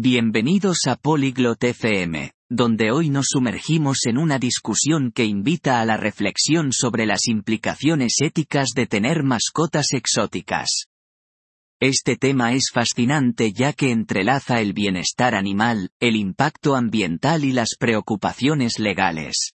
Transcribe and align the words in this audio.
Bienvenidos 0.00 0.86
a 0.86 0.94
Polyglot 0.94 1.64
FM, 1.64 2.30
donde 2.48 2.92
hoy 2.92 3.10
nos 3.10 3.26
sumergimos 3.30 4.06
en 4.06 4.16
una 4.16 4.38
discusión 4.38 5.10
que 5.10 5.24
invita 5.24 5.80
a 5.80 5.84
la 5.84 5.96
reflexión 5.96 6.72
sobre 6.72 7.04
las 7.04 7.26
implicaciones 7.26 8.12
éticas 8.20 8.68
de 8.76 8.86
tener 8.86 9.24
mascotas 9.24 9.88
exóticas. 9.94 10.84
Este 11.80 12.14
tema 12.14 12.52
es 12.52 12.70
fascinante 12.72 13.52
ya 13.52 13.72
que 13.72 13.90
entrelaza 13.90 14.60
el 14.60 14.72
bienestar 14.72 15.34
animal, 15.34 15.90
el 15.98 16.14
impacto 16.14 16.76
ambiental 16.76 17.44
y 17.44 17.50
las 17.50 17.70
preocupaciones 17.76 18.78
legales. 18.78 19.57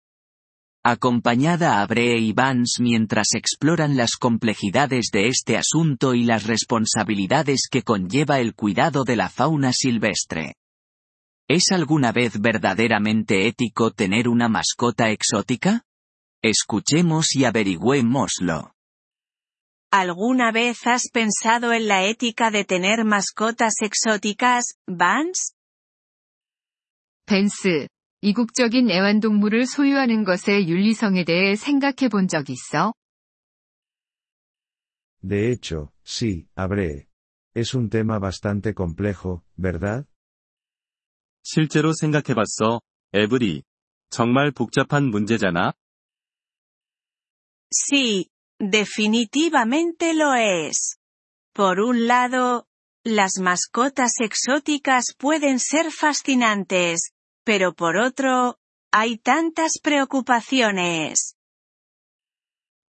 Acompañada 0.85 1.83
a 1.83 1.87
Bree 1.87 2.19
y 2.19 2.33
Vance 2.33 2.83
mientras 2.83 3.35
exploran 3.35 3.97
las 3.97 4.13
complejidades 4.17 5.11
de 5.13 5.29
este 5.29 5.57
asunto 5.57 6.15
y 6.15 6.25
las 6.25 6.47
responsabilidades 6.47 7.69
que 7.71 7.83
conlleva 7.83 8.39
el 8.39 8.55
cuidado 8.55 9.05
de 9.05 9.17
la 9.17 9.29
fauna 9.29 9.73
silvestre. 9.73 10.55
¿Es 11.49 11.73
alguna 11.73 12.13
vez 12.13 12.41
verdaderamente 12.41 13.49
ético 13.49 13.91
tener 13.91 14.29
una 14.29 14.49
mascota 14.49 15.11
exótica? 15.11 15.83
Escuchemos 16.43 17.35
y 17.35 17.45
averigüémoslo. 17.45 18.73
¿Alguna 19.91 20.53
vez 20.53 20.87
has 20.87 21.09
pensado 21.11 21.73
en 21.73 21.89
la 21.89 22.05
ética 22.05 22.51
de 22.51 22.65
tener 22.65 23.05
mascotas 23.05 23.75
exóticas, 23.81 24.77
Vance? 24.87 25.55
벤스, 27.27 27.89
이국적인 28.22 28.90
애완동물을 28.90 29.66
소유하는 29.66 30.24
것의 30.24 30.68
윤리성에 30.70 31.26
대해 31.26 31.56
생각해 31.56 32.10
본 32.10 32.28
적 32.28 32.50
있어? 32.50 32.94
De 35.22 35.52
hecho, 35.52 35.90
sí, 36.06 36.48
habré. 36.56 37.08
Es 37.56 37.76
un 37.76 37.90
tema 37.90 38.20
bastante 38.20 38.74
complejo, 38.74 39.44
¿verdad? 39.58 40.06
실제로 41.44 41.94
생각해봤어, 41.94 42.82
에브리. 43.14 43.64
정말 44.10 44.52
복잡한 44.52 45.10
문제잖아? 45.10 45.74
Sí, 47.72 48.30
definitivamente 48.60 50.14
lo 50.14 50.36
es. 50.36 50.98
Por 51.54 51.80
un 51.80 52.08
lado, 52.08 52.66
las 53.04 53.40
mascotas 53.40 54.14
exóticas 54.20 55.14
pueden 55.18 55.60
ser 55.60 55.92
fascinantes, 55.92 57.12
pero 57.48 57.74
por 57.74 57.98
otro, 57.98 58.58
hay 58.92 59.18
tantas 59.18 59.80
preocupaciones. 59.82 61.36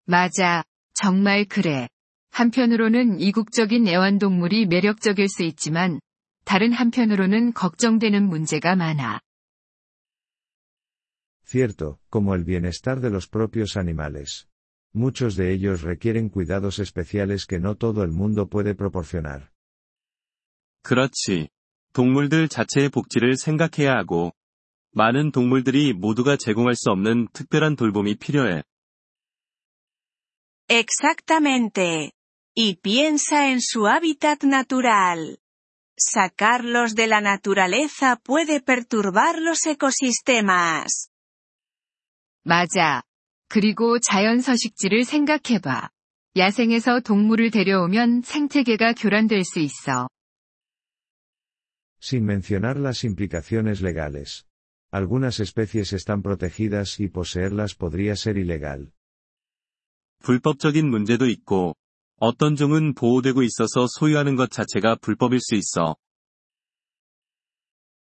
맞아, 0.06 0.64
정말 0.92 1.46
그래. 1.46 1.88
한편으로는 2.30 3.20
이국적인 3.20 3.86
애완동물이 3.86 4.66
매력적일 4.66 5.28
수 5.28 5.44
있지만, 5.44 6.00
다른 6.44 6.72
한편으로는 6.72 7.52
걱정되는 7.54 8.28
문제가 8.28 8.76
많아. 8.76 9.20
Cierto, 11.46 11.98
como 12.10 12.34
el 12.34 12.44
bienestar 12.44 13.00
de 13.00 13.10
los 13.10 13.28
propios 13.28 13.76
animales. 13.76 14.46
Muchos 14.92 15.36
de 15.36 15.52
ellos 15.52 15.82
requieren 15.82 16.28
cuidados 16.28 16.78
especiales 16.78 17.46
que 17.46 17.58
no 17.58 17.76
todo 17.76 18.02
el 18.02 18.10
mundo 18.10 18.48
puede 18.48 18.74
proporcionar. 18.74 19.50
그렇지. 20.82 21.48
동물들 21.92 22.48
자체의 22.48 22.88
복지를 22.90 23.36
생각해야 23.36 23.94
하고, 23.96 24.32
많은 24.91 25.31
동물들이 25.31 25.93
모두가 25.93 26.37
제공할 26.37 26.75
수 26.75 26.89
없는 26.91 27.27
특별한 27.33 27.75
돌봄이 27.75 28.15
필요해. 28.15 28.63
Exactamente. 30.69 32.11
Y 32.55 32.75
piensa 32.75 33.49
en 33.49 33.59
su 33.61 33.87
hábitat 33.87 34.43
natural. 34.43 35.37
Sacarlos 35.97 36.95
de 36.95 37.07
la 37.07 37.21
naturaleza 37.21 38.15
puede 38.17 38.61
perturbar 38.61 39.39
los 39.39 39.65
ecosistemas. 39.65 41.09
맞아. 42.43 43.03
그리고 43.49 43.99
자연 43.99 44.41
서식지를 44.41 45.03
생각해봐. 45.03 45.89
야생에서 46.37 47.01
동물을 47.01 47.51
데려오면 47.51 48.21
생태계가 48.21 48.93
교란될 48.93 49.43
수 49.43 49.59
있어. 49.59 50.07
Sin 52.01 52.23
mencionar 52.23 52.77
las 52.77 53.03
implicaciones 53.03 53.81
legales. 53.81 54.48
Algunas 54.90 55.40
especies 55.40 55.92
están 55.92 56.22
protegidas 56.22 57.00
y 57.00 57.08
poseerlas 57.08 57.74
podría 57.74 58.14
ser 58.16 58.36
ilegal. 58.38 58.92
불법적인 60.22 60.88
문제도 60.88 61.26
있고, 61.26 61.74
어떤 62.18 62.56
종은 62.56 62.94
보호되고 62.94 63.42
있어서 63.42 63.86
소유하는 63.88 64.36
것 64.36 64.50
자체가 64.50 64.96
불법일 64.96 65.40
수 65.40 65.54
있어. 65.54 65.96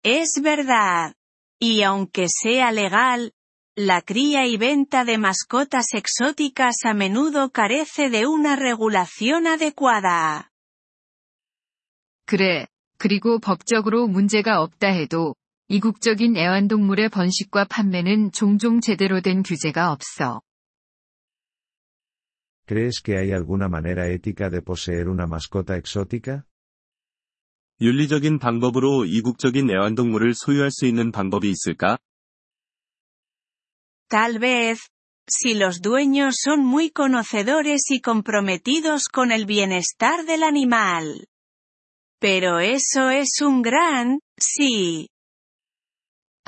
Es 0.05 0.43
verdad. 0.43 1.15
Y 1.61 1.83
aunque 1.83 2.27
sea 2.29 2.73
legal, 2.73 3.33
la 3.77 4.03
cría 4.03 4.47
y 4.47 4.57
venta 4.57 5.05
de 5.05 5.17
mascotas 5.17 5.95
exóticas 5.95 6.85
a 6.85 6.93
menudo 6.93 7.51
carece 7.51 8.11
de 8.11 8.27
una 8.27 8.57
regulación 8.57 9.47
adecuada. 9.47 10.51
그래. 12.27 12.67
그리고 12.99 13.39
법적으로 13.41 14.07
문제가 14.07 14.61
없다 14.63 14.89
해도, 14.89 15.35
이국적인 15.70 16.38
애완동물의 16.38 17.10
번식과 17.10 17.66
판매는 17.66 18.32
종종 18.32 18.80
제대로 18.80 19.20
된 19.20 19.44
규제가 19.44 19.92
없어. 19.92 20.42
¿Crees 22.66 23.02
que 23.02 23.18
hay 23.18 23.32
alguna 23.34 23.68
manera 23.68 24.08
ética 24.08 24.50
de 24.50 24.62
poseer 24.62 25.10
una 25.10 25.26
mascota 25.26 25.76
exótica? 25.76 26.44
윤리적인 27.82 28.40
방법으로 28.40 29.06
이국적인 29.06 29.70
애완동물을 29.70 30.34
소유할 30.34 30.72
수 30.72 30.86
있는 30.86 31.12
방법이 31.12 31.50
있을까? 31.50 31.98
Tal 34.10 34.40
vez, 34.40 34.80
si 35.30 35.54
los 35.54 35.82
dueños 35.82 36.38
son 36.42 36.66
muy 36.66 36.92
conocedores 36.92 37.92
y 37.92 38.00
comprometidos 38.00 39.10
con 39.10 39.34
el 39.34 39.46
bienestar 39.46 40.26
del 40.26 40.44
animal. 40.44 41.28
Pero 42.20 42.60
eso 42.60 43.10
es 43.12 43.42
un 43.42 43.62
gran, 43.62 44.20
sí. 44.40 45.10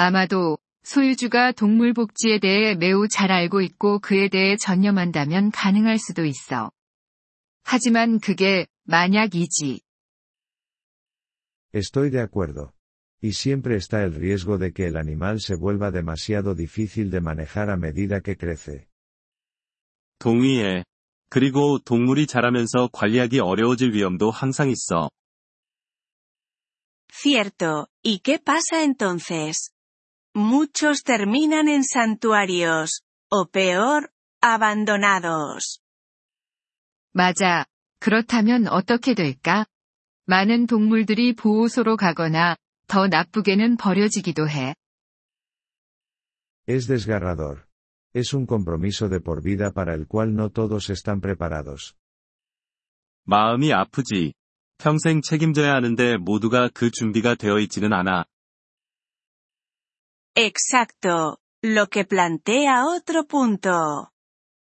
아마도, 0.02 0.58
소유주가 0.84 1.52
동물 1.52 1.94
복지에 1.94 2.40
대해 2.40 2.74
매우 2.74 3.10
잘 3.10 3.34
알고 3.34 3.60
있고 3.60 4.00
그에 4.00 4.30
대해 4.30 4.56
전념한다면 4.56 5.52
가능할 5.52 6.00
수도 6.00 6.24
있어. 6.24 6.72
하지만 7.64 8.22
그게, 8.22 8.66
만약이지. 8.86 9.82
Estoy 11.76 12.12
de 12.12 12.22
acuerdo. 12.22 12.72
Y 13.22 13.34
siempre 13.34 13.76
está 13.76 14.02
el 14.02 14.16
riesgo 14.16 14.58
de 14.58 14.72
que 14.72 14.88
el 14.88 14.96
animal 14.96 15.42
se 15.42 15.56
vuelva 15.56 15.92
demasiado 15.92 16.56
difícil 16.56 17.12
de 17.12 17.20
manejar 17.20 17.70
a 17.70 17.76
medida 17.76 18.22
que 18.22 18.38
crece. 18.38 18.88
동의해. 20.18 20.86
그리고 21.28 21.78
동물이 21.78 22.26
자라면서 22.26 22.88
관리하기 22.94 23.42
어려워질 23.42 23.94
위험도 23.94 24.32
항상 24.32 24.70
있어. 24.70 25.10
Cierto, 27.12 27.90
¿y 28.02 28.20
qué 28.20 28.40
pasa 28.40 28.82
entonces? 28.82 29.74
Muchos 30.36 31.04
terminan 31.04 31.68
en 31.68 31.84
santuarios, 31.84 33.02
o 33.30 33.48
peor, 33.48 34.12
abandonados. 34.42 35.82
맞아. 37.14 37.66
그렇다면 38.00 38.68
어떻게 38.68 39.14
될까? 39.14 39.66
많은 40.26 40.68
동물들이 40.68 41.34
보호소로 41.34 41.98
가거나, 41.98 42.56
더 42.88 43.08
나쁘게는 43.08 43.78
버려지기도 43.78 44.48
해. 44.48 44.76
Es 46.68 46.88
desgarrador. 46.88 47.66
Es 48.14 48.34
un 48.34 48.46
compromiso 48.46 49.10
de 49.10 49.20
por 49.20 49.42
vida 49.44 49.72
para 49.72 49.94
el 49.94 50.08
cual 50.08 50.34
no 50.34 50.50
todos 50.50 50.90
están 50.90 51.20
preparados. 51.20 51.94
마음이 53.26 53.74
아프지. 53.74 54.34
평생 54.78 55.22
책임져야 55.22 55.74
하는데 55.74 56.18
모두가 56.18 56.70
그 56.74 56.90
준비가 56.90 57.36
되어 57.36 57.60
있지는 57.60 57.92
않아. 57.94 58.26
Exacto, 60.39 61.39
lo 61.63 61.89
que 61.89 62.05
plantea 62.05 62.87
otro 62.87 63.27
punto. 63.27 64.11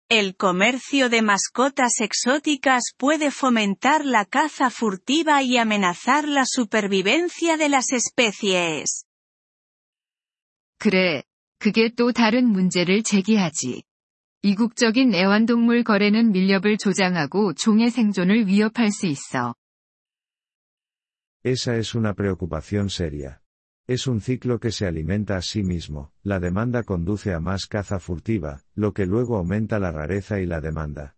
El 0.08 0.34
comercio 0.36 1.08
de 1.08 1.22
mascotas 1.22 2.00
exóticas 2.00 2.92
puede 2.96 3.30
fomentar 3.30 4.04
la 4.04 4.24
caza 4.24 4.68
furtiva 4.68 5.42
y 5.44 5.56
amenazar 5.56 6.26
la 6.26 6.44
supervivencia 6.46 7.56
de 7.56 7.68
las 7.68 7.92
especies. 7.92 9.04
그래. 10.78 11.22
그게 11.58 11.90
또 11.94 12.10
다른 12.10 12.48
문제를 12.48 13.02
제기하지. 13.02 13.84
이국적인 14.42 15.14
애완동물 15.14 15.84
거래는 15.84 16.32
밀렵을 16.32 16.78
조장하고 16.78 17.52
종의 17.54 17.90
생존을 17.90 18.46
위협할 18.46 18.90
수 18.90 19.06
있어. 19.06 19.54
Esa 21.44 21.76
es 21.76 21.94
una 21.94 22.14
preocupación 22.14 22.88
seria. 22.88 23.40
Es 23.88 24.06
un 24.06 24.20
ciclo 24.20 24.60
que 24.60 24.70
se 24.70 24.86
alimenta 24.86 25.36
a 25.36 25.42
sí 25.42 25.62
mismo, 25.62 26.12
la 26.22 26.38
demanda 26.38 26.84
conduce 26.84 27.34
a 27.34 27.40
más 27.40 27.66
caza 27.66 27.98
furtiva, 27.98 28.62
lo 28.74 28.92
que 28.92 29.04
luego 29.04 29.36
aumenta 29.36 29.78
la 29.78 29.90
rareza 29.90 30.40
y 30.40 30.46
la 30.46 30.60
demanda. 30.60 31.16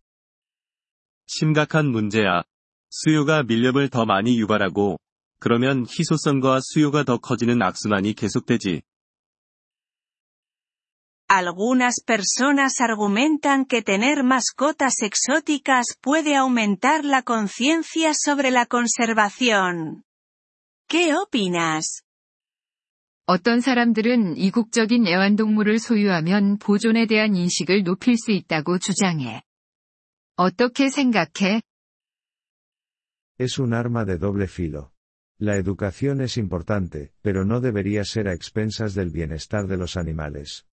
심각한 1.27 1.87
문제야. 1.91 2.45
수요가 2.91 3.43
밀렵을 3.43 3.89
더 3.89 4.05
많이 4.05 4.39
유발하고, 4.39 4.99
그러면 5.39 5.87
희소성과 5.87 6.61
수요가 6.63 7.05
더 7.05 7.19
커지는 7.19 7.63
악순환이 7.63 8.15
계속되지. 8.15 8.83
Algunas 11.29 12.03
personas 12.05 12.81
argumentan 12.81 13.65
que 13.65 13.81
tener 13.81 14.23
mascotas 14.23 15.01
exóticas 15.01 15.97
puede 16.01 16.37
aumentar 16.37 17.07
la 17.07 17.23
conciencia 17.23 18.13
sobre 18.15 18.51
la 18.51 18.67
conservación. 18.67 20.05
¿Qué 20.87 21.15
opinas? 21.15 22.03
어떤 23.30 23.60
사람들은 23.60 24.38
이국적인 24.38 25.06
애완동물을 25.06 25.80
소유하면 25.80 26.60
보존에 26.60 27.06
대한 27.08 27.36
인식을 27.36 27.84
높일 27.84 28.16
수 28.16 28.32
있다고 28.32 28.80
주장해. 28.80 29.42
어떻게 30.38 30.90
생각해? 30.90 31.62
Es 33.38 33.60
un 33.60 33.74
arma 33.74 34.06
de 34.06 34.18
doble 34.18 34.46
filo. 34.46 34.92
La 35.42 35.58
educación 35.58 36.22
es 36.22 36.38
importante, 36.38 37.12
pero 37.22 37.44
no 37.44 37.60
debería 37.60 38.06
ser 38.06 38.30
a 38.30 38.34
expensas 38.34 38.96
del 38.96 39.12
bienestar 39.12 39.68
de 39.68 39.76
los 39.76 39.98
animales. 39.98 40.64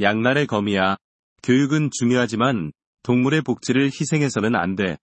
양날의 0.00 0.46
검이야. 0.46 0.96
교육은 1.42 1.90
중요하지만 1.92 2.72
동물의 3.02 3.42
복지를 3.42 3.90
희생해서는 3.92 4.56
안 4.56 4.76
돼. 4.76 4.96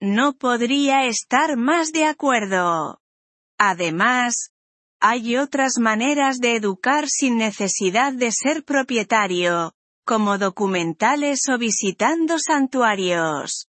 No 0.00 0.32
podría 0.38 1.06
estar 1.06 1.56
más 1.56 1.92
de 1.92 2.04
acuerdo. 2.04 3.01
Además, 3.61 4.51
hay 4.99 5.37
otras 5.37 5.79
maneras 5.79 6.39
de 6.39 6.55
educar 6.55 7.07
sin 7.07 7.37
necesidad 7.37 8.13
de 8.13 8.31
ser 8.31 8.63
propietario, 8.63 9.73
como 10.05 10.37
documentales 10.37 11.41
o 11.49 11.57
visitando 11.57 12.37
santuarios. 12.39 13.67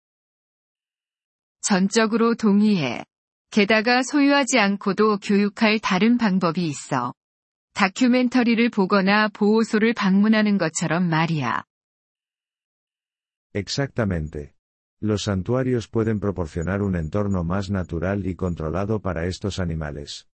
전적으로 1.61 2.35
동의해. 2.35 3.05
게다가 3.51 4.01
소유하지 4.01 4.57
않고도 4.59 5.19
교육할 5.19 5.79
다른 5.79 6.17
방법이 6.17 6.65
있어. 6.65 7.13
다큐멘터리를 7.73 8.69
보거나 8.69 9.27
보호소를 9.29 9.93
방문하는 9.93 10.57
것처럼 10.57 11.07
말이야. 11.09 11.63
Exactamente. 13.53 14.53
Los 15.01 15.23
santuarios 15.23 15.87
pueden 15.87 16.19
proporcionar 16.19 16.81
un 16.81 16.95
entorno 16.95 17.43
más 17.43 17.69
natural 17.69 18.27
y 18.27 18.35
controlado 18.35 19.01
para 19.01 19.25
estos 19.25 19.59
animales. 19.59 20.27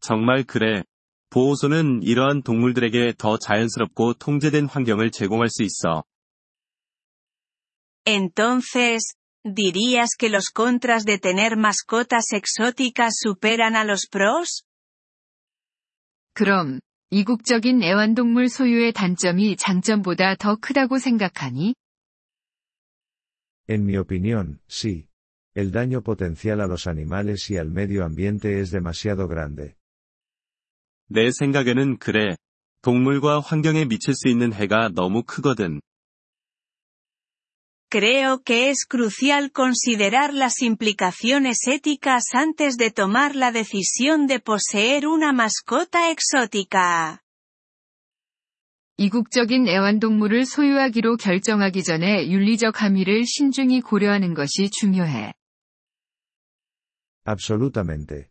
정말 0.00 0.44
그래. 0.44 0.84
보호소는 1.30 2.02
이러한 2.02 2.42
동물들에게 2.42 3.14
더 3.16 3.38
자연스럽고 3.38 4.14
통제된 4.14 4.66
환경을 4.66 5.10
제공할 5.10 5.48
수 5.48 5.62
있어. 5.62 6.04
Entonces, 8.04 9.14
¿dirías 9.44 10.10
que 10.18 10.28
los 10.28 10.50
contras 10.50 11.04
de 11.04 11.18
tener 11.18 11.56
mascotas 11.56 12.32
exóticas 12.32 13.14
superan 13.18 13.76
a 13.76 13.84
los 13.84 14.08
pros? 14.10 14.64
그럼, 16.34 16.80
이국적인 17.10 17.82
애완동물 17.82 18.48
소유의 18.48 18.92
단점이 18.92 19.56
장점보다 19.56 20.36
더 20.36 20.56
크다고 20.56 20.98
생각하니? 20.98 21.74
En 23.66 23.84
mi 23.84 23.96
opinión, 23.96 24.60
sí. 24.66 25.08
El 25.54 25.70
daño 25.70 26.02
potencial 26.02 26.60
a 26.60 26.66
los 26.66 26.86
animales 26.86 27.50
y 27.50 27.58
al 27.58 27.70
medio 27.70 28.04
ambiente 28.04 28.60
es 28.60 28.70
demasiado 28.70 29.28
grande. 29.28 29.76
내 31.08 31.30
생각에는 31.30 31.98
그래. 31.98 32.36
동물과 32.80 33.40
환경에 33.40 33.84
미칠 33.84 34.14
수 34.14 34.28
있는 34.28 34.52
해가 34.52 34.88
너무 34.94 35.22
크거든. 35.22 35.80
Creo 37.90 38.42
que 38.42 38.70
es 38.70 38.86
crucial 38.88 39.52
considerar 39.52 40.32
las 40.32 40.62
implicaciones 40.62 41.68
éticas 41.68 42.32
antes 42.32 42.78
de 42.78 42.90
tomar 42.90 43.36
la 43.36 43.52
decisión 43.52 44.26
de 44.26 44.40
poseer 44.40 45.06
una 45.06 45.34
mascota 45.34 46.10
exótica. 46.10 47.22
이국적인 48.99 49.67
애완동물을 49.67 50.45
소유하기로 50.45 51.17
결정하기 51.17 51.83
전에 51.83 52.31
윤리적 52.31 52.81
함의를 52.81 53.25
신중히 53.25 53.79
고려하는 53.79 54.33
것이 54.33 54.71
중요해. 54.71 55.33
Absolutamente. 57.23 58.29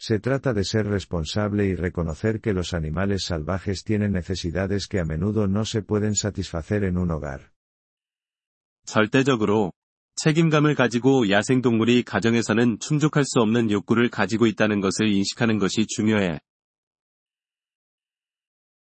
Se 0.00 0.18
trata 0.18 0.52
de 0.54 0.62
ser 0.64 0.86
responsable 0.86 1.66
y 1.66 1.74
reconocer 1.74 2.40
que 2.40 2.52
los 2.52 2.74
animales 2.74 3.26
salvajes 3.26 3.84
tienen 3.84 4.12
necesidades 4.12 4.88
que 4.88 4.98
a 4.98 5.04
menudo 5.04 5.46
no 5.46 5.64
se 5.64 5.82
pueden 5.82 6.16
satisfacer 6.16 6.82
en 6.82 6.96
un 6.96 7.10
hogar. 7.12 7.50
절대적으로 8.86 9.72
책임감을 10.16 10.74
가지고 10.74 11.30
야생동물이 11.30 12.02
가정에서는 12.02 12.80
충족할 12.80 13.22
수 13.24 13.38
없는 13.38 13.70
욕구를 13.70 14.08
가지고 14.08 14.46
있다는 14.46 14.80
것을 14.80 15.08
인식하는 15.08 15.58
것이 15.58 15.86
중요해. 15.86 16.40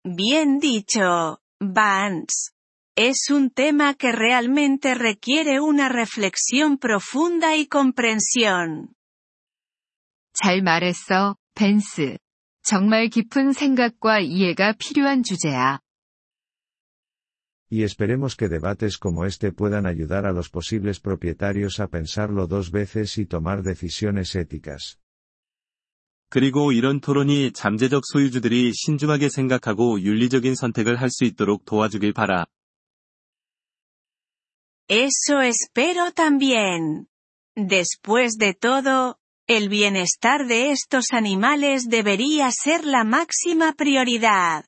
Bien 0.04 0.58
dicho, 0.58 1.40
Vance. 1.60 2.52
Es 2.96 3.30
un 3.30 3.50
tema 3.50 3.94
que 3.94 4.12
realmente 4.12 4.94
requiere 4.94 5.60
una 5.60 5.88
reflexión 5.88 6.78
profunda 6.78 7.56
y 7.56 7.66
comprensión. 7.66 8.94
잘 10.32 10.62
말했어, 10.62 11.36
벤스. 11.54 12.18
정말 12.62 13.08
깊은 13.08 13.52
생각과 13.52 14.20
이해가 14.20 14.74
필요한 14.74 15.22
주제야. 15.22 15.80
Y 17.70 17.84
esperemos 17.84 18.36
que 18.36 18.48
debates 18.48 18.98
como 18.98 19.24
este 19.24 19.52
puedan 19.52 19.86
ayudar 19.86 20.26
a 20.26 20.32
los 20.32 20.50
posibles 20.50 20.98
propietarios 20.98 21.78
a 21.78 21.86
pensarlo 21.86 22.48
dos 22.48 22.72
veces 22.72 23.16
y 23.16 23.26
tomar 23.26 23.62
decisiones 23.62 24.34
éticas. 24.34 24.98
그리고 26.29 26.71
이런 26.71 26.99
토론이 26.99 27.51
잠재적 27.53 28.03
소유주들이 28.05 28.71
신중하게 28.73 29.29
생각하고 29.29 30.01
윤리적인 30.01 30.55
선택을 30.55 30.99
할 30.99 31.09
수 31.09 31.23
있도록 31.23 31.65
도와주길 31.65 32.13
바라. 32.13 32.45
Eso 34.89 35.41
espero 35.41 36.11
también. 36.11 37.07
Después 37.55 38.37
de 38.37 38.53
todo, 38.53 39.15
el 39.47 39.69
bienestar 39.69 40.47
de 40.47 40.71
estos 40.71 41.13
animales 41.13 41.87
debería 41.89 42.49
ser 42.51 42.85
la 42.85 43.03
máxima 43.03 43.71
prioridad. 43.73 44.63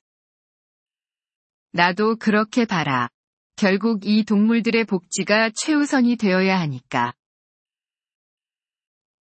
나도 1.73 2.15
그렇게 2.15 2.65
봐라. 2.65 3.09
결국 3.55 4.05
이 4.05 4.23
동물들의 4.23 4.85
복지가 4.85 5.51
최우선이 5.55 6.15
되어야 6.15 6.59
하니까. 6.59 7.13